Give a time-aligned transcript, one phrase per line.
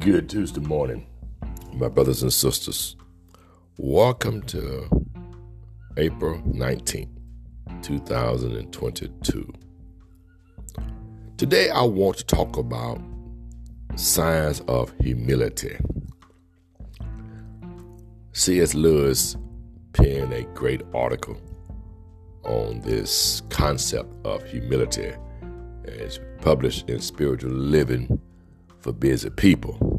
[0.00, 1.06] Good Tuesday morning,
[1.74, 2.96] my brothers and sisters.
[3.76, 4.88] Welcome to
[5.98, 7.10] April 19th,
[7.82, 9.52] 2022.
[11.36, 12.98] Today, I want to talk about
[13.96, 15.76] signs of humility.
[18.32, 18.72] C.S.
[18.72, 19.36] Lewis
[19.92, 21.36] penned a great article
[22.44, 25.12] on this concept of humility.
[25.84, 28.18] It's published in Spiritual Living
[28.78, 29.89] for busy people.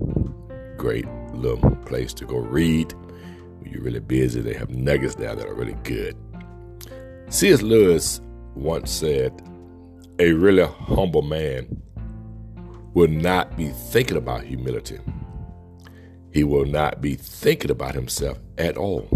[0.81, 2.91] Great little place to go read.
[3.59, 6.17] When you're really busy, they have nuggets there that are really good.
[7.29, 7.61] C.S.
[7.61, 8.19] Lewis
[8.55, 9.47] once said,
[10.17, 11.79] A really humble man
[12.95, 14.97] will not be thinking about humility.
[16.33, 19.07] He will not be thinking about himself at all.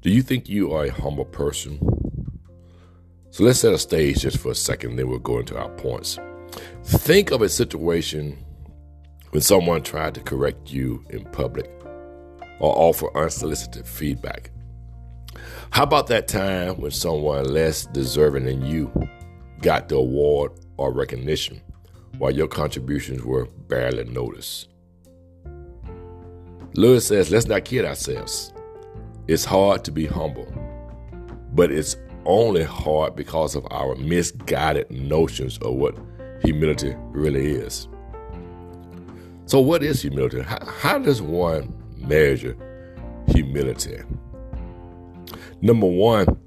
[0.00, 1.78] Do you think you are a humble person?
[3.28, 6.18] So let's set a stage just for a second, then we'll go into our points.
[6.82, 8.42] Think of a situation
[9.30, 11.70] when someone tried to correct you in public
[12.58, 14.50] or offer unsolicited feedback.
[15.70, 18.90] How about that time when someone less deserving than you
[19.62, 21.60] got the award or recognition
[22.18, 24.68] while your contributions were barely noticed?
[26.74, 28.52] Lewis says, let's not kid ourselves.
[29.28, 30.52] It's hard to be humble,
[31.52, 35.96] but it's only hard because of our misguided notions of what
[36.42, 37.88] humility really is.
[39.50, 40.42] So, what is humility?
[40.42, 42.56] How, how does one measure
[43.26, 43.98] humility?
[45.60, 46.38] Number one,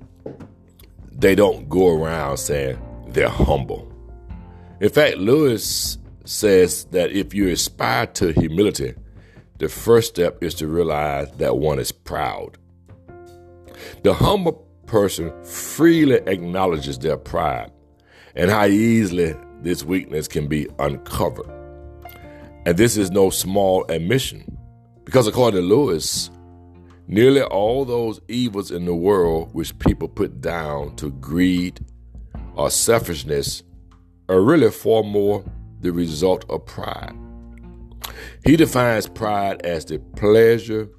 [1.12, 2.80] they don't go around saying
[3.10, 3.92] they're humble.
[4.80, 8.94] In fact, Lewis says that if you aspire to humility,
[9.58, 12.58] the first step is to realize that one is proud.
[14.04, 17.70] The humble person freely acknowledges their pride
[18.34, 21.63] and how easily this weakness can be uncovered.
[22.66, 24.58] And this is no small admission,
[25.04, 26.30] because according to Lewis,
[27.08, 31.80] nearly all those evils in the world which people put down to greed
[32.56, 33.64] or selfishness
[34.30, 35.44] are really far more
[35.82, 37.14] the result of pride.
[38.46, 40.90] He defines pride as the pleasure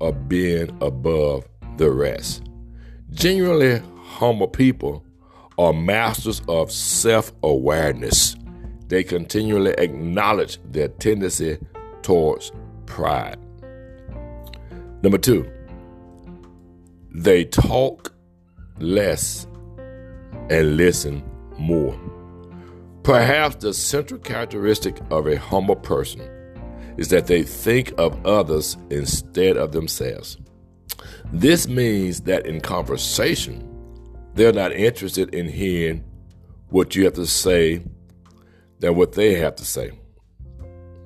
[0.00, 1.46] of being above
[1.76, 2.42] the rest.
[3.10, 5.04] Genuinely humble people
[5.58, 8.36] are masters of self awareness.
[8.90, 11.58] They continually acknowledge their tendency
[12.02, 12.50] towards
[12.86, 13.38] pride.
[15.02, 15.48] Number two,
[17.14, 18.12] they talk
[18.80, 19.46] less
[20.50, 21.22] and listen
[21.56, 21.96] more.
[23.04, 26.28] Perhaps the central characteristic of a humble person
[26.96, 30.36] is that they think of others instead of themselves.
[31.32, 33.68] This means that in conversation,
[34.34, 36.02] they're not interested in hearing
[36.70, 37.84] what you have to say
[38.80, 39.92] than what they have to say.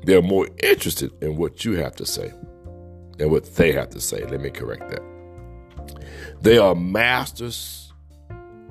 [0.05, 2.33] They're more interested in what you have to say
[3.19, 4.25] than what they have to say.
[4.25, 5.03] Let me correct that.
[6.41, 7.93] They are masters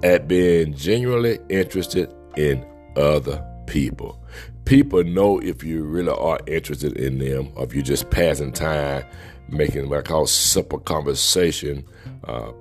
[0.03, 2.65] at being genuinely interested in
[2.95, 4.23] other people.
[4.65, 9.03] People know if you really are interested in them, or if you're just passing time,
[9.49, 11.85] making what I call simple conversation.
[12.23, 12.51] Uh,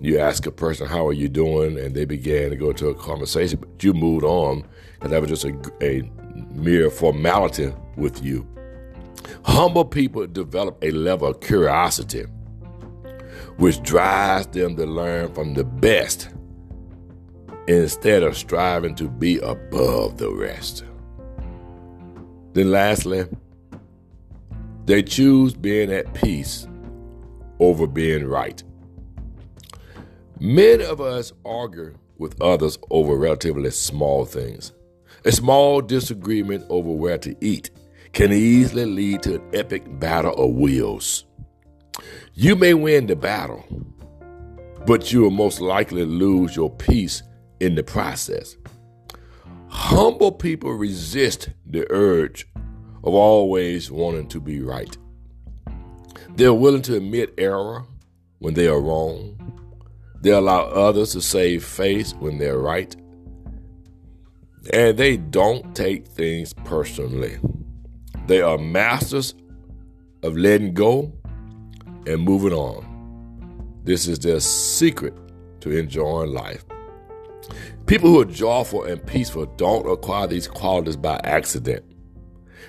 [0.00, 1.78] you ask a person, How are you doing?
[1.78, 4.64] and they began to go into a conversation, but you moved on
[4.94, 6.02] because that was just a, a
[6.52, 8.46] mere formality with you.
[9.44, 12.26] Humble people develop a level of curiosity
[13.58, 16.28] which drives them to learn from the best
[17.68, 20.84] instead of striving to be above the rest.
[22.52, 23.26] Then, lastly,
[24.84, 26.68] they choose being at peace
[27.58, 28.62] over being right.
[30.38, 34.72] Many of us argue with others over relatively small things.
[35.24, 37.70] A small disagreement over where to eat
[38.12, 41.24] can easily lead to an epic battle of wills.
[42.34, 43.64] You may win the battle,
[44.86, 47.22] but you will most likely lose your peace
[47.60, 48.56] in the process.
[49.68, 52.46] Humble people resist the urge
[53.02, 54.96] of always wanting to be right.
[56.34, 57.84] They're willing to admit error
[58.38, 59.45] when they are wrong.
[60.22, 62.94] They allow others to save face when they're right.
[64.72, 67.38] And they don't take things personally.
[68.26, 69.34] They are masters
[70.22, 71.12] of letting go
[72.06, 73.80] and moving on.
[73.84, 75.14] This is their secret
[75.60, 76.64] to enjoying life.
[77.86, 81.84] People who are joyful and peaceful don't acquire these qualities by accident.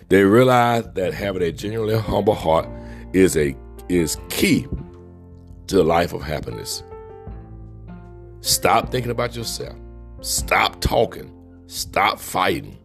[0.09, 2.69] They realize that having a genuinely humble heart
[3.13, 3.55] is a
[3.89, 4.67] is key
[5.67, 6.83] to a life of happiness.
[8.41, 9.75] Stop thinking about yourself.
[10.21, 11.33] Stop talking.
[11.67, 12.77] Stop fighting.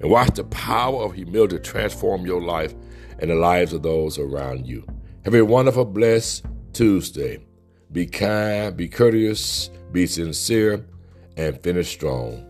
[0.00, 2.74] and watch the power of humility transform your life
[3.18, 4.86] and the lives of those around you.
[5.24, 7.44] Have a wonderful, blessed Tuesday.
[7.90, 10.84] Be kind, be courteous, be sincere,
[11.36, 12.47] and finish strong.